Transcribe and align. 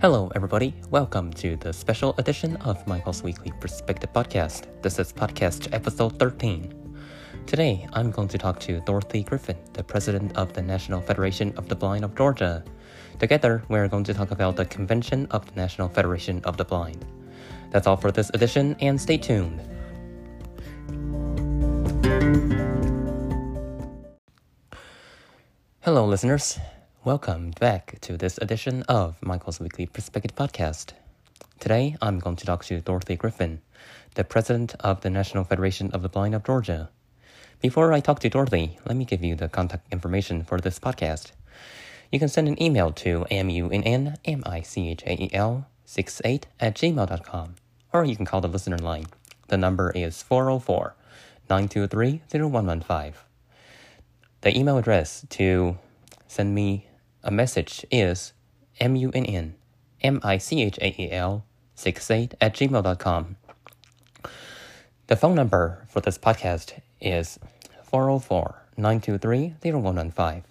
Hello, 0.00 0.30
everybody. 0.36 0.74
Welcome 0.90 1.32
to 1.32 1.56
the 1.56 1.72
special 1.72 2.14
edition 2.18 2.54
of 2.58 2.86
Michael's 2.86 3.24
Weekly 3.24 3.52
Perspective 3.58 4.12
Podcast. 4.12 4.68
This 4.80 4.96
is 5.00 5.12
podcast 5.12 5.74
episode 5.74 6.20
13. 6.20 6.72
Today, 7.46 7.84
I'm 7.92 8.12
going 8.12 8.28
to 8.28 8.38
talk 8.38 8.60
to 8.60 8.78
Dorothy 8.82 9.24
Griffin, 9.24 9.56
the 9.72 9.82
president 9.82 10.36
of 10.36 10.52
the 10.52 10.62
National 10.62 11.00
Federation 11.00 11.52
of 11.56 11.68
the 11.68 11.74
Blind 11.74 12.04
of 12.04 12.14
Georgia. 12.14 12.62
Together, 13.18 13.64
we're 13.68 13.88
going 13.88 14.04
to 14.04 14.14
talk 14.14 14.30
about 14.30 14.54
the 14.54 14.66
convention 14.66 15.26
of 15.32 15.44
the 15.46 15.60
National 15.60 15.88
Federation 15.88 16.42
of 16.44 16.56
the 16.56 16.64
Blind. 16.64 17.04
That's 17.72 17.88
all 17.88 17.96
for 17.96 18.12
this 18.12 18.30
edition, 18.34 18.76
and 18.78 19.00
stay 19.00 19.18
tuned. 19.18 19.60
Hello, 25.80 26.06
listeners. 26.06 26.60
Welcome 27.08 27.52
back 27.58 27.98
to 28.02 28.18
this 28.18 28.36
edition 28.36 28.82
of 28.82 29.16
Michael's 29.22 29.60
Weekly 29.60 29.86
Perspective 29.86 30.36
Podcast. 30.36 30.92
Today, 31.58 31.96
I'm 32.02 32.18
going 32.18 32.36
to 32.36 32.44
talk 32.44 32.66
to 32.66 32.82
Dorothy 32.82 33.16
Griffin, 33.16 33.62
the 34.14 34.24
president 34.24 34.74
of 34.80 35.00
the 35.00 35.08
National 35.08 35.42
Federation 35.42 35.90
of 35.92 36.02
the 36.02 36.10
Blind 36.10 36.34
of 36.34 36.44
Georgia. 36.44 36.90
Before 37.62 37.94
I 37.94 38.00
talk 38.00 38.20
to 38.20 38.28
Dorothy, 38.28 38.78
let 38.84 38.94
me 38.94 39.06
give 39.06 39.24
you 39.24 39.36
the 39.36 39.48
contact 39.48 39.90
information 39.90 40.44
for 40.44 40.60
this 40.60 40.78
podcast. 40.78 41.32
You 42.12 42.18
can 42.18 42.28
send 42.28 42.46
an 42.46 42.62
email 42.62 42.92
to 42.92 43.24
munnmichael 43.30 45.64
68 45.86 46.46
at 46.60 46.76
gmail.com, 46.76 47.54
or 47.90 48.04
you 48.04 48.16
can 48.16 48.26
call 48.26 48.42
the 48.42 48.48
listener 48.48 48.76
line. 48.76 49.06
The 49.46 49.56
number 49.56 49.90
is 49.92 50.22
404 50.22 50.94
923 51.48 52.20
0115. 52.30 53.14
The 54.42 54.58
email 54.58 54.76
address 54.76 55.24
to 55.30 55.78
send 56.26 56.54
me 56.54 56.87
a 57.22 57.30
message 57.30 57.84
is 57.90 58.32
munn 58.80 59.54
m-i-c-h-a-e-l 60.00 61.44
68 61.74 62.34
at 62.40 62.54
gmail.com. 62.54 63.36
The 65.06 65.16
phone 65.16 65.34
number 65.34 65.84
for 65.88 66.00
this 66.00 66.18
podcast 66.18 66.80
is 67.00 67.38
404 67.84 68.62
923 68.76 69.54
0115. 69.62 70.44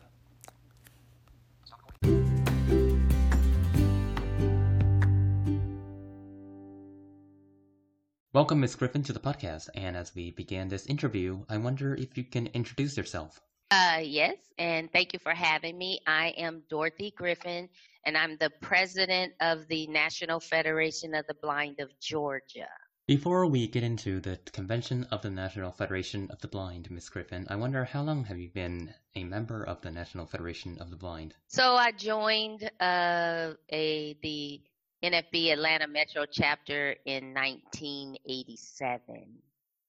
Welcome, 8.33 8.59
Ms. 8.59 8.75
Griffin, 8.75 9.03
to 9.03 9.13
the 9.13 9.19
podcast. 9.19 9.69
And 9.73 9.95
as 9.95 10.13
we 10.13 10.31
begin 10.31 10.67
this 10.67 10.85
interview, 10.85 11.43
I 11.49 11.57
wonder 11.57 11.95
if 11.95 12.17
you 12.17 12.23
can 12.23 12.47
introduce 12.47 12.95
yourself. 12.97 13.41
Uh, 13.69 13.99
yes, 14.01 14.37
and 14.57 14.91
thank 14.93 15.11
you 15.11 15.19
for 15.19 15.33
having 15.33 15.77
me. 15.77 15.99
I 16.07 16.29
am 16.37 16.63
Dorothy 16.69 17.13
Griffin, 17.15 17.67
and 18.05 18.17
I'm 18.17 18.37
the 18.37 18.49
president 18.61 19.33
of 19.41 19.67
the 19.67 19.87
National 19.87 20.39
Federation 20.39 21.13
of 21.13 21.27
the 21.27 21.33
Blind 21.41 21.81
of 21.81 21.89
Georgia. 21.99 22.69
Before 23.07 23.45
we 23.45 23.67
get 23.67 23.83
into 23.83 24.21
the 24.21 24.37
convention 24.53 25.05
of 25.11 25.21
the 25.21 25.29
National 25.29 25.71
Federation 25.71 26.29
of 26.31 26.39
the 26.39 26.47
Blind, 26.47 26.89
Ms. 26.89 27.09
Griffin, 27.09 27.45
I 27.49 27.55
wonder 27.57 27.83
how 27.83 28.03
long 28.03 28.23
have 28.25 28.37
you 28.37 28.49
been 28.49 28.93
a 29.15 29.25
member 29.25 29.63
of 29.63 29.81
the 29.81 29.91
National 29.91 30.25
Federation 30.25 30.77
of 30.79 30.89
the 30.89 30.97
Blind? 30.97 31.33
So 31.47 31.75
I 31.75 31.91
joined 31.91 32.69
uh, 32.79 33.53
a 33.69 34.17
the 34.21 34.61
NFB 35.03 35.51
Atlanta 35.51 35.87
Metro 35.87 36.25
chapter 36.25 36.95
in 37.05 37.33
1987. 37.33 39.25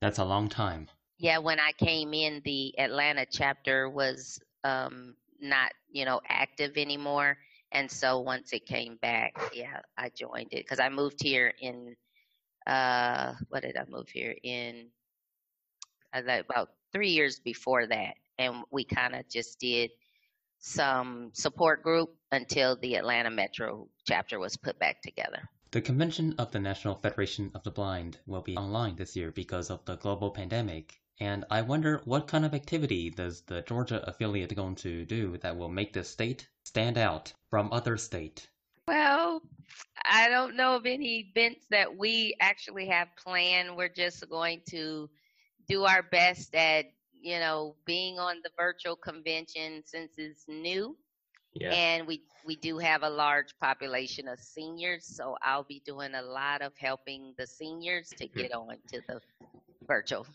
That's 0.00 0.18
a 0.18 0.24
long 0.24 0.48
time. 0.48 0.88
Yeah, 1.18 1.38
when 1.38 1.58
I 1.58 1.72
came 1.72 2.14
in, 2.14 2.42
the 2.44 2.78
Atlanta 2.78 3.26
chapter 3.30 3.90
was 3.90 4.40
um, 4.62 5.14
not, 5.40 5.72
you 5.90 6.04
know, 6.04 6.20
active 6.28 6.76
anymore. 6.76 7.36
And 7.72 7.90
so 7.90 8.20
once 8.20 8.52
it 8.52 8.66
came 8.66 8.96
back, 9.02 9.32
yeah, 9.52 9.80
I 9.96 10.10
joined 10.10 10.52
it 10.52 10.64
because 10.64 10.80
I 10.80 10.88
moved 10.88 11.20
here 11.20 11.52
in, 11.60 11.96
uh, 12.66 13.34
what 13.48 13.62
did 13.62 13.76
I 13.76 13.84
move 13.88 14.08
here 14.08 14.34
in? 14.42 14.86
Uh, 16.14 16.22
about 16.48 16.70
three 16.92 17.10
years 17.10 17.40
before 17.40 17.86
that. 17.86 18.14
And 18.38 18.62
we 18.70 18.84
kind 18.84 19.14
of 19.14 19.28
just 19.28 19.58
did 19.58 19.90
some 20.60 21.30
support 21.34 21.82
group 21.82 22.14
until 22.32 22.76
the 22.76 22.94
Atlanta 22.94 23.30
Metro 23.30 23.88
chapter 24.06 24.38
was 24.38 24.56
put 24.56 24.78
back 24.78 25.02
together. 25.02 25.48
The 25.70 25.82
convention 25.82 26.34
of 26.38 26.52
the 26.52 26.60
National 26.60 26.94
Federation 26.94 27.50
of 27.54 27.62
the 27.62 27.70
Blind 27.70 28.18
will 28.26 28.40
be 28.40 28.56
online 28.56 28.96
this 28.96 29.14
year 29.16 29.30
because 29.30 29.68
of 29.68 29.84
the 29.84 29.96
global 29.96 30.30
pandemic. 30.30 31.00
And 31.20 31.44
I 31.50 31.62
wonder 31.62 32.00
what 32.04 32.28
kind 32.28 32.44
of 32.44 32.54
activity 32.54 33.10
does 33.10 33.40
the 33.42 33.62
Georgia 33.62 34.02
affiliate 34.08 34.54
going 34.54 34.76
to 34.76 35.04
do 35.04 35.36
that 35.38 35.56
will 35.56 35.68
make 35.68 35.92
the 35.92 36.04
state 36.04 36.48
stand 36.64 36.96
out 36.96 37.32
from 37.50 37.72
other 37.72 37.96
state? 37.96 38.48
Well, 38.86 39.42
I 40.04 40.28
don't 40.28 40.56
know 40.56 40.76
of 40.76 40.86
any 40.86 41.30
events 41.34 41.66
that 41.70 41.96
we 41.96 42.34
actually 42.40 42.86
have 42.86 43.08
planned. 43.16 43.76
We're 43.76 43.88
just 43.88 44.28
going 44.30 44.62
to 44.70 45.10
do 45.68 45.84
our 45.84 46.02
best 46.02 46.54
at, 46.54 46.86
you 47.20 47.38
know, 47.40 47.74
being 47.84 48.18
on 48.18 48.36
the 48.44 48.50
virtual 48.56 48.96
convention 48.96 49.82
since 49.84 50.12
it's 50.16 50.44
new. 50.46 50.96
Yeah. 51.54 51.72
And 51.72 52.06
we 52.06 52.22
we 52.46 52.56
do 52.56 52.78
have 52.78 53.02
a 53.02 53.10
large 53.10 53.58
population 53.60 54.28
of 54.28 54.38
seniors, 54.38 55.04
so 55.04 55.36
I'll 55.42 55.64
be 55.64 55.82
doing 55.84 56.14
a 56.14 56.22
lot 56.22 56.62
of 56.62 56.72
helping 56.78 57.34
the 57.36 57.46
seniors 57.46 58.10
to 58.10 58.26
mm-hmm. 58.26 58.38
get 58.38 58.54
on 58.54 58.76
to 58.92 59.00
the 59.08 59.20
virtual 59.86 60.26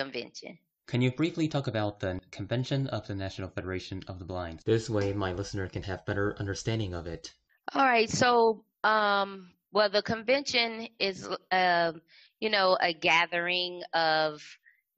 convention. 0.00 0.58
Can 0.86 1.02
you 1.02 1.12
briefly 1.12 1.46
talk 1.46 1.68
about 1.68 2.00
the 2.00 2.20
convention 2.32 2.88
of 2.88 3.06
the 3.06 3.14
National 3.14 3.48
Federation 3.48 4.02
of 4.08 4.18
the 4.18 4.24
Blind? 4.24 4.60
This 4.64 4.90
way, 4.90 5.12
my 5.12 5.32
listener 5.32 5.68
can 5.68 5.82
have 5.84 6.04
better 6.04 6.34
understanding 6.38 6.94
of 6.94 7.06
it. 7.06 7.32
All 7.74 7.84
right. 7.84 8.10
So, 8.10 8.64
um, 8.82 9.50
well, 9.72 9.88
the 9.88 10.02
convention 10.02 10.88
is, 10.98 11.28
uh, 11.52 11.92
you 12.40 12.50
know, 12.50 12.76
a 12.80 12.92
gathering 12.92 13.82
of 13.94 14.42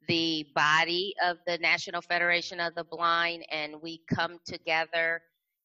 the 0.08 0.46
body 0.54 1.14
of 1.22 1.36
the 1.46 1.58
National 1.58 2.00
Federation 2.00 2.58
of 2.58 2.74
the 2.74 2.84
Blind, 2.84 3.44
and 3.50 3.74
we 3.82 4.00
come 4.08 4.38
together, 4.46 5.20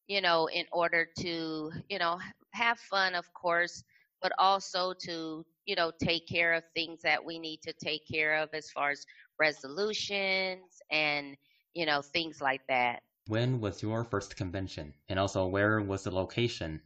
you 0.07 0.19
know, 0.19 0.47
in 0.47 0.65
order 0.73 1.07
to, 1.19 1.71
you 1.89 1.99
know, 1.99 2.19
have 2.51 2.77
fun, 2.79 3.15
of 3.15 3.25
course, 3.33 3.81
but 4.21 4.33
also 4.37 4.93
to 5.05 5.45
you 5.65 5.75
know 5.75 5.91
take 6.01 6.27
care 6.27 6.53
of 6.53 6.63
things 6.73 7.01
that 7.03 7.23
we 7.23 7.37
need 7.37 7.61
to 7.61 7.73
take 7.73 8.01
care 8.11 8.35
of 8.37 8.49
as 8.53 8.71
far 8.71 8.89
as 8.89 9.05
resolutions 9.39 10.81
and 10.91 11.35
you 11.73 11.85
know 11.85 12.01
things 12.01 12.41
like 12.41 12.61
that. 12.67 13.01
When 13.27 13.59
was 13.59 13.81
your 13.81 14.03
first 14.03 14.35
convention? 14.35 14.93
And 15.09 15.19
also 15.19 15.47
where 15.47 15.81
was 15.81 16.03
the 16.03 16.11
location? 16.11 16.81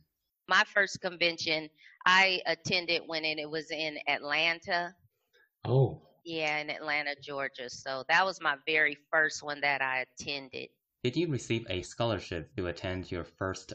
My 0.48 0.64
first 0.74 1.02
convention 1.02 1.70
i 2.06 2.42
attended 2.48 3.04
when 3.06 3.24
it 3.24 3.50
was 3.50 3.72
in 3.72 3.98
atlanta. 4.08 4.96
Oh. 5.66 6.02
Yeah 6.26 6.58
in 6.58 6.70
atlanta 6.70 7.16
georgia. 7.22 7.70
So 7.70 8.04
that 8.10 8.26
was 8.26 8.42
my 8.42 8.56
very 8.66 8.98
first 9.12 9.44
one 9.44 9.62
that 9.62 9.82
i 9.82 10.06
attended. 10.20 10.70
Did 11.04 11.18
you 11.18 11.28
receive 11.28 11.66
a 11.70 11.82
scholarship 11.82 12.56
to 12.58 12.68
attend 12.68 13.12
your 13.12 13.24
first 13.24 13.74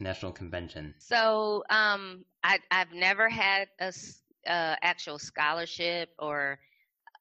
national 0.00 0.32
convention? 0.32 0.94
So 0.98 1.64
um, 1.70 2.24
I, 2.44 2.58
have 2.70 2.92
never 2.92 3.28
had 3.28 3.68
a 3.80 3.92
uh, 4.46 4.76
actual 4.82 5.18
scholarship 5.18 6.10
or 6.18 6.58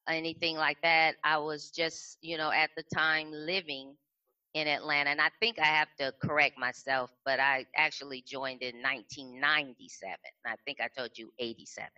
anything 0.09 0.57
like 0.57 0.81
that. 0.81 1.16
I 1.23 1.38
was 1.38 1.72
just, 1.72 2.18
you 2.22 2.38
know, 2.38 2.51
at 2.51 2.69
the 2.75 2.84
time 2.94 3.31
living 3.31 3.95
in 4.53 4.68
Atlanta. 4.68 5.12
And 5.12 5.22
I 5.22 5.29
think 5.40 5.59
I 5.59 5.66
have 5.66 5.90
to 6.00 6.13
correct 6.22 6.57
myself, 6.57 7.12
but 7.25 7.40
I 7.40 7.66
actually 7.75 8.23
joined 8.25 8.63
in 8.63 8.75
1997. 8.81 10.16
I 10.46 10.56
think 10.66 10.79
I 10.81 10.88
told 10.97 11.12
you 11.16 11.31
87. 11.38 11.90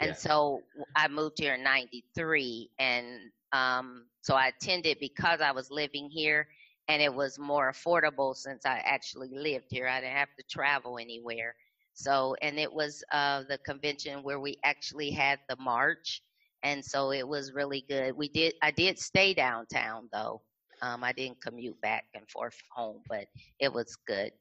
And 0.00 0.08
yeah. 0.08 0.14
so 0.14 0.62
I 0.96 1.08
moved 1.08 1.38
here 1.38 1.54
in 1.54 1.62
93. 1.62 2.70
And 2.78 3.06
um, 3.52 4.06
so 4.22 4.34
I 4.34 4.48
attended 4.48 4.98
because 5.00 5.40
I 5.40 5.52
was 5.52 5.70
living 5.70 6.08
here 6.10 6.48
and 6.88 7.00
it 7.00 7.14
was 7.14 7.38
more 7.38 7.72
affordable 7.72 8.34
since 8.34 8.66
I 8.66 8.78
actually 8.84 9.30
lived 9.32 9.66
here. 9.70 9.86
I 9.86 10.00
didn't 10.00 10.16
have 10.16 10.34
to 10.38 10.44
travel 10.50 10.98
anywhere. 10.98 11.54
So, 11.94 12.34
and 12.42 12.58
it 12.58 12.72
was 12.72 13.04
uh, 13.12 13.44
the 13.48 13.58
convention 13.58 14.22
where 14.22 14.40
we 14.40 14.58
actually 14.64 15.10
had 15.10 15.38
the 15.48 15.56
march, 15.56 16.22
and 16.62 16.84
so 16.84 17.12
it 17.12 17.26
was 17.26 17.52
really 17.52 17.84
good. 17.88 18.16
We 18.16 18.28
did, 18.28 18.54
I 18.62 18.70
did 18.70 18.98
stay 18.98 19.34
downtown 19.34 20.08
though. 20.12 20.42
Um, 20.80 21.04
I 21.04 21.12
didn't 21.12 21.40
commute 21.40 21.80
back 21.80 22.06
and 22.14 22.28
forth 22.28 22.56
home, 22.74 23.02
but 23.08 23.26
it 23.60 23.72
was 23.72 23.96
good. 24.06 24.32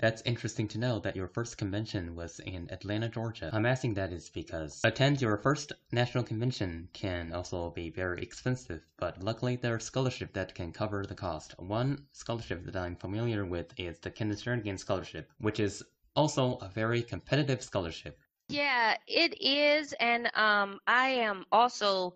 That's 0.00 0.22
interesting 0.22 0.66
to 0.68 0.78
know 0.78 0.98
that 1.00 1.14
your 1.14 1.28
first 1.28 1.58
convention 1.58 2.16
was 2.16 2.38
in 2.40 2.70
Atlanta, 2.72 3.10
Georgia. 3.10 3.50
I'm 3.52 3.66
asking 3.66 3.92
that 3.94 4.14
is 4.14 4.30
because 4.30 4.80
attend 4.82 5.20
your 5.20 5.36
first 5.36 5.72
national 5.92 6.24
convention 6.24 6.88
can 6.94 7.34
also 7.34 7.68
be 7.68 7.90
very 7.90 8.22
expensive, 8.22 8.80
but 8.96 9.22
luckily 9.22 9.56
there's 9.56 9.84
scholarships 9.84 10.32
that 10.32 10.54
can 10.54 10.72
cover 10.72 11.04
the 11.04 11.14
cost. 11.14 11.54
One 11.58 12.06
scholarship 12.12 12.64
that 12.64 12.76
I'm 12.76 12.96
familiar 12.96 13.44
with 13.44 13.74
is 13.78 13.98
the 13.98 14.10
Kenneth 14.10 14.42
Jernigan 14.42 14.78
Scholarship, 14.78 15.30
which 15.38 15.60
is 15.60 15.82
also 16.16 16.56
a 16.62 16.68
very 16.70 17.02
competitive 17.02 17.62
scholarship. 17.62 18.18
Yeah, 18.50 18.96
it 19.06 19.40
is, 19.40 19.94
and 20.00 20.26
um, 20.36 20.80
I 20.86 21.08
am 21.10 21.44
also 21.52 22.14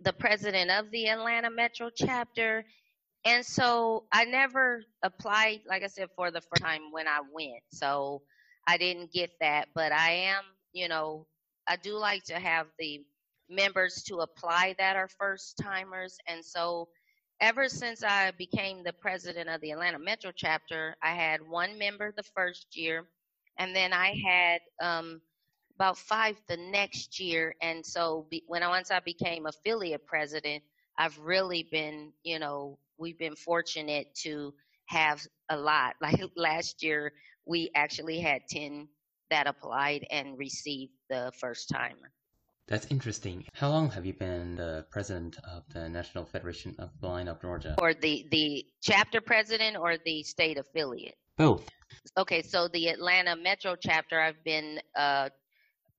the 0.00 0.12
president 0.12 0.70
of 0.70 0.90
the 0.90 1.08
Atlanta 1.08 1.50
Metro 1.50 1.90
chapter, 1.94 2.64
and 3.24 3.44
so 3.44 4.06
I 4.12 4.24
never 4.24 4.82
applied, 5.02 5.60
like 5.68 5.82
I 5.84 5.88
said, 5.88 6.08
for 6.16 6.30
the 6.30 6.40
first 6.40 6.62
time 6.62 6.82
when 6.92 7.08
I 7.08 7.20
went. 7.32 7.62
So 7.72 8.22
I 8.66 8.78
didn't 8.78 9.12
get 9.12 9.30
that, 9.40 9.68
but 9.74 9.92
I 9.92 10.10
am, 10.34 10.44
you 10.72 10.88
know, 10.88 11.26
I 11.68 11.76
do 11.76 11.96
like 11.98 12.24
to 12.24 12.38
have 12.38 12.66
the 12.78 13.00
members 13.50 14.02
to 14.08 14.18
apply 14.18 14.74
that 14.78 14.96
are 14.96 15.08
first 15.08 15.58
timers. 15.62 16.16
And 16.28 16.44
so 16.44 16.88
ever 17.40 17.68
since 17.68 18.02
I 18.04 18.32
became 18.38 18.84
the 18.84 18.94
president 18.94 19.48
of 19.50 19.60
the 19.60 19.72
Atlanta 19.72 19.98
Metro 19.98 20.32
chapter, 20.34 20.96
I 21.02 21.12
had 21.14 21.40
one 21.42 21.78
member 21.78 22.12
the 22.16 22.24
first 22.36 22.68
year, 22.76 23.06
and 23.58 23.74
then 23.76 23.92
I 23.92 24.14
had 24.26 24.60
um, 24.82 25.20
about 25.82 25.98
five 25.98 26.36
the 26.46 26.56
next 26.56 27.18
year. 27.18 27.56
And 27.60 27.84
so 27.84 28.24
be, 28.30 28.44
when 28.46 28.62
I, 28.62 28.68
once 28.68 28.92
I 28.92 29.00
became 29.00 29.46
affiliate 29.46 30.06
president, 30.06 30.62
I've 30.96 31.18
really 31.18 31.66
been, 31.72 32.12
you 32.22 32.38
know, 32.38 32.78
we've 32.98 33.18
been 33.18 33.34
fortunate 33.34 34.06
to 34.22 34.54
have 34.86 35.26
a 35.50 35.56
lot. 35.56 35.96
Like 36.00 36.20
last 36.36 36.84
year, 36.84 37.12
we 37.46 37.72
actually 37.74 38.20
had 38.20 38.42
10 38.48 38.86
that 39.30 39.48
applied 39.48 40.06
and 40.08 40.38
received 40.38 40.92
the 41.10 41.32
first 41.40 41.68
timer. 41.68 42.12
That's 42.68 42.86
interesting. 42.86 43.44
How 43.52 43.70
long 43.70 43.90
have 43.90 44.06
you 44.06 44.12
been 44.12 44.54
the 44.54 44.86
president 44.88 45.36
of 45.52 45.64
the 45.74 45.88
National 45.88 46.24
Federation 46.24 46.76
of 46.78 46.90
Blind 47.00 47.28
of 47.28 47.40
Georgia? 47.40 47.74
Or 47.78 47.92
the, 47.92 48.24
the 48.30 48.64
chapter 48.82 49.20
president 49.20 49.76
or 49.76 49.96
the 50.04 50.22
state 50.22 50.58
affiliate? 50.58 51.16
Both. 51.36 51.68
Okay, 52.16 52.40
so 52.40 52.68
the 52.68 52.88
Atlanta 52.88 53.34
Metro 53.34 53.74
chapter, 53.74 54.20
I've 54.20 54.44
been 54.44 54.78
uh, 54.96 55.30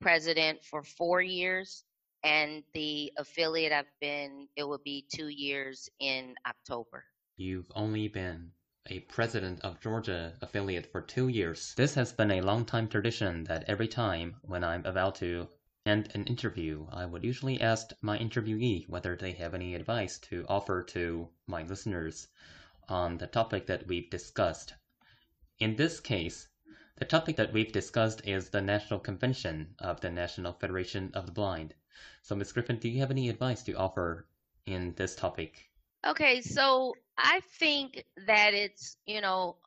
president 0.04 0.62
for 0.64 0.84
four 0.84 1.22
years, 1.22 1.86
and 2.24 2.64
the 2.74 3.12
affiliate, 3.18 3.72
I've 3.72 3.92
been, 4.02 4.50
it 4.58 4.64
will 4.64 4.82
be 4.84 5.06
two 5.10 5.30
years 5.30 5.90
in 6.00 6.36
October. 6.46 7.06
You've 7.38 7.72
only 7.74 8.10
been 8.10 8.52
a 8.88 9.00
president 9.00 9.62
of 9.62 9.80
Georgia 9.80 10.34
affiliate 10.42 10.92
for 10.92 11.00
two 11.00 11.30
years. 11.30 11.74
This 11.78 11.96
has 11.96 12.12
been 12.12 12.32
a 12.32 12.42
long 12.42 12.66
time 12.66 12.90
tradition 12.90 13.46
that 13.46 13.64
every 13.68 13.88
time 13.88 14.36
when 14.42 14.62
I'm 14.62 14.86
about 14.86 15.16
to 15.16 15.48
end 15.86 16.10
an 16.14 16.26
interview, 16.26 16.86
I 16.92 17.06
would 17.06 17.24
usually 17.24 17.62
ask 17.62 17.92
my 18.02 18.18
interviewee 18.18 18.90
whether 18.90 19.16
they 19.16 19.32
have 19.32 19.54
any 19.54 19.74
advice 19.74 20.20
to 20.30 20.46
offer 20.50 20.84
to 20.84 21.30
my 21.48 21.64
listeners 21.64 22.28
on 22.90 23.18
the 23.18 23.28
topic 23.28 23.68
that 23.68 23.88
we've 23.88 24.10
discussed. 24.10 24.74
In 25.60 25.78
this 25.78 26.02
case, 26.02 26.50
the 26.98 27.06
topic 27.06 27.36
that 27.38 27.54
we've 27.54 27.72
discussed 27.72 28.26
is 28.26 28.50
the 28.50 28.62
National 28.62 29.00
Convention 29.00 29.76
of 29.80 30.02
the 30.02 30.10
National 30.10 30.54
Federation 30.54 31.12
of 31.14 31.26
the 31.26 31.32
Blind. 31.32 31.74
So, 32.22 32.36
Ms. 32.36 32.52
Griffin, 32.52 32.78
do 32.78 32.90
you 32.90 33.00
have 33.00 33.12
any 33.12 33.30
advice 33.30 33.64
to 33.64 33.74
offer 33.74 34.28
in 34.66 34.94
this 34.96 35.16
topic? 35.16 35.70
Okay, 36.06 36.42
so 36.42 36.96
I 37.18 37.42
think 37.60 38.04
that 38.28 38.54
it's, 38.54 38.98
you 39.06 39.22
know, 39.22 39.58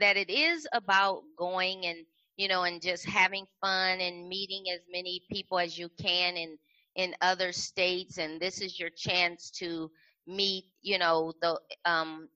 that 0.00 0.16
it 0.16 0.30
is 0.30 0.66
about 0.72 1.22
going 1.36 1.86
and 1.86 2.04
you 2.36 2.48
know, 2.48 2.64
and 2.64 2.82
just 2.82 3.06
having 3.06 3.46
fun 3.60 4.00
and 4.00 4.28
meeting 4.28 4.64
as 4.72 4.80
many 4.90 5.22
people 5.30 5.58
as 5.58 5.78
you 5.78 5.88
can 6.00 6.36
in 6.36 6.58
in 6.96 7.14
other 7.20 7.52
states. 7.52 8.18
And 8.18 8.40
this 8.40 8.60
is 8.60 8.78
your 8.78 8.90
chance 8.90 9.50
to 9.58 9.90
meet, 10.26 10.64
you 10.82 10.98
know, 10.98 11.32
the 11.40 11.60
um, 11.84 12.28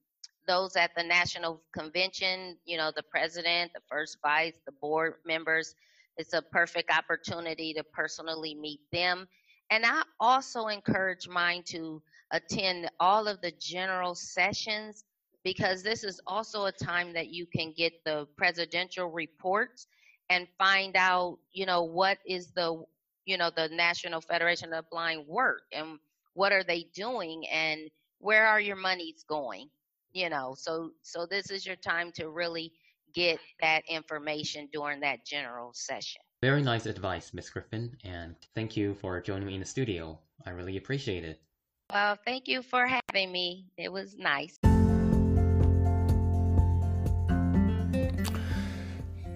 those 0.49 0.75
at 0.75 0.91
the 0.97 1.03
national 1.03 1.61
convention. 1.77 2.57
You 2.65 2.77
know, 2.77 2.91
the 2.95 3.03
president, 3.03 3.71
the 3.73 3.81
first 3.87 4.17
vice, 4.21 4.59
the 4.65 4.73
board 4.81 5.13
members. 5.25 5.75
It's 6.17 6.33
a 6.33 6.41
perfect 6.41 6.91
opportunity 6.91 7.73
to 7.75 7.83
personally 7.83 8.55
meet 8.55 8.81
them. 8.91 9.27
And 9.69 9.85
I 9.85 10.01
also 10.19 10.67
encourage 10.67 11.29
mine 11.29 11.63
to 11.67 12.01
attend 12.31 12.89
all 12.99 13.27
of 13.27 13.39
the 13.41 13.53
general 13.59 14.15
sessions 14.15 15.03
because 15.43 15.83
this 15.83 16.03
is 16.03 16.19
also 16.25 16.65
a 16.65 16.71
time 16.71 17.13
that 17.13 17.29
you 17.29 17.45
can 17.45 17.71
get 17.77 17.93
the 18.03 18.27
presidential 18.35 19.09
reports 19.11 19.87
and 20.29 20.47
find 20.57 20.95
out, 20.97 21.37
you 21.53 21.65
know, 21.67 21.83
what 21.83 22.17
is 22.25 22.51
the, 22.51 22.83
you 23.25 23.37
know, 23.37 23.51
the 23.55 23.69
National 23.69 24.19
Federation 24.19 24.73
of 24.73 24.89
Blind 24.89 25.27
work 25.27 25.61
and 25.71 25.99
what 26.33 26.51
are 26.51 26.63
they 26.63 26.87
doing 26.93 27.47
and 27.47 27.89
where 28.17 28.47
are 28.47 28.59
your 28.59 28.75
monies 28.75 29.23
going? 29.29 29.69
You 30.13 30.29
know, 30.29 30.55
so 30.57 30.91
so 31.01 31.25
this 31.25 31.51
is 31.51 31.65
your 31.65 31.75
time 31.75 32.11
to 32.13 32.29
really 32.29 32.73
get 33.13 33.39
that 33.61 33.83
information 33.87 34.67
during 34.71 34.99
that 35.01 35.25
general 35.25 35.71
session. 35.73 36.21
Very 36.41 36.61
nice 36.61 36.85
advice, 36.85 37.33
Miss 37.33 37.49
Griffin, 37.49 37.95
and 38.03 38.35
thank 38.55 38.77
you 38.77 38.95
for 38.95 39.19
joining 39.21 39.47
me 39.47 39.55
in 39.55 39.59
the 39.59 39.65
studio. 39.65 40.17
I 40.45 40.51
really 40.51 40.77
appreciate 40.77 41.23
it. 41.23 41.41
Well, 41.91 42.17
thank 42.25 42.47
you 42.47 42.61
for 42.61 42.87
having 42.87 43.31
me. 43.31 43.65
It 43.77 43.91
was 43.91 44.15
nice. 44.17 44.57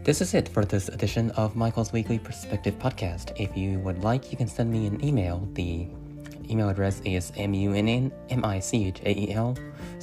This 0.03 0.21
is 0.21 0.33
it 0.33 0.49
for 0.49 0.65
this 0.65 0.89
edition 0.89 1.31
of 1.31 1.55
Michael's 1.55 1.93
Weekly 1.93 2.19
Perspective 2.19 2.77
Podcast. 2.77 3.39
If 3.39 3.55
you 3.55 3.79
would 3.79 4.03
like, 4.03 4.31
you 4.31 4.37
can 4.37 4.47
send 4.47 4.71
me 4.71 4.85
an 4.85 5.03
email. 5.03 5.47
The 5.53 5.87
email 6.49 6.69
address 6.69 7.01
is 7.05 7.31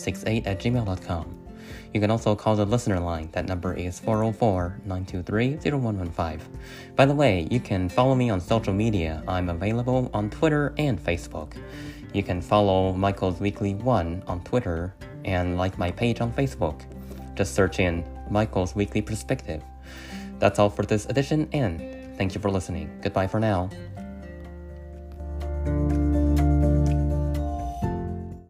munnmichael68 0.00 0.46
at 0.46 0.60
gmail.com. 0.60 1.36
You 1.92 2.00
can 2.00 2.10
also 2.10 2.36
call 2.36 2.56
the 2.56 2.64
listener 2.64 3.00
line. 3.00 3.30
That 3.32 3.46
number 3.46 3.74
is 3.74 3.98
404 3.98 4.80
923 4.84 5.70
0115. 5.70 6.40
By 6.96 7.06
the 7.06 7.14
way, 7.14 7.48
you 7.50 7.60
can 7.60 7.88
follow 7.88 8.14
me 8.14 8.30
on 8.30 8.40
social 8.40 8.72
media. 8.72 9.22
I'm 9.26 9.48
available 9.48 10.10
on 10.14 10.30
Twitter 10.30 10.72
and 10.78 11.02
Facebook. 11.02 11.54
You 12.12 12.22
can 12.22 12.40
follow 12.40 12.92
Michael's 12.92 13.40
Weekly 13.40 13.74
1 13.74 14.24
on 14.26 14.44
Twitter 14.44 14.94
and 15.24 15.56
like 15.56 15.78
my 15.78 15.90
page 15.90 16.20
on 16.20 16.32
Facebook. 16.32 16.82
Just 17.34 17.54
search 17.54 17.78
in 17.80 18.04
Michael's 18.30 18.74
Weekly 18.74 19.02
Perspective. 19.02 19.62
That's 20.38 20.58
all 20.58 20.70
for 20.70 20.84
this 20.84 21.06
edition, 21.06 21.48
and 21.52 22.16
thank 22.16 22.34
you 22.34 22.40
for 22.40 22.50
listening. 22.50 22.90
Goodbye 23.02 23.26
for 23.26 23.38
now. 23.40 23.68